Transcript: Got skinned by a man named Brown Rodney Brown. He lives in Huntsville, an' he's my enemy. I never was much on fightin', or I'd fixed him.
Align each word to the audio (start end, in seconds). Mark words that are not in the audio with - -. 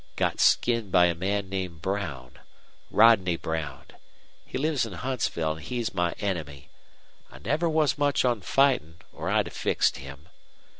Got 0.15 0.39
skinned 0.39 0.91
by 0.91 1.05
a 1.05 1.13
man 1.13 1.47
named 1.47 1.83
Brown 1.83 2.39
Rodney 2.89 3.37
Brown. 3.37 3.85
He 4.43 4.57
lives 4.57 4.83
in 4.83 4.93
Huntsville, 4.93 5.57
an' 5.57 5.61
he's 5.61 5.93
my 5.93 6.13
enemy. 6.13 6.69
I 7.31 7.37
never 7.37 7.69
was 7.69 7.99
much 7.99 8.25
on 8.25 8.41
fightin', 8.41 9.01
or 9.13 9.29
I'd 9.29 9.53
fixed 9.53 9.97
him. 9.97 10.27